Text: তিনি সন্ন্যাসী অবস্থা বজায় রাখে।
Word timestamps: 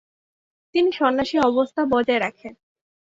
তিনি 0.75 0.89
সন্ন্যাসী 0.91 1.37
অবস্থা 1.49 1.81
বজায় 1.93 2.19
রাখে। 2.19 2.49